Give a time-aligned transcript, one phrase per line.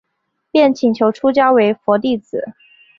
[0.49, 2.55] 便请求出家成为佛弟子。